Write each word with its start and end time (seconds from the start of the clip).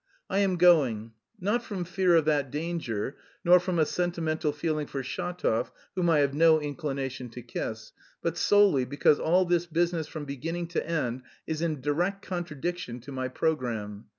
I 0.31 0.39
am 0.39 0.55
going 0.57 1.11
not 1.39 1.61
from 1.63 1.83
fear 1.85 2.15
of 2.15 2.25
that 2.25 2.49
danger 2.49 3.17
nor 3.45 3.59
from 3.59 3.77
a 3.77 3.85
sentimental 3.85 4.51
feeling 4.51 4.87
for 4.87 5.03
Shatov, 5.03 5.69
whom 5.93 6.09
I 6.09 6.21
have 6.21 6.33
no 6.33 6.59
inclination 6.59 7.29
to 7.29 7.43
kiss, 7.43 7.91
but 8.19 8.35
solely 8.35 8.83
because 8.83 9.19
all 9.19 9.45
this 9.45 9.67
business 9.67 10.07
from 10.07 10.25
beginning 10.25 10.69
to 10.69 10.83
end 10.89 11.21
is 11.45 11.61
in 11.61 11.81
direct 11.81 12.23
contradiction 12.25 12.99
to 13.01 13.11
my 13.11 13.27
programme. 13.27 14.05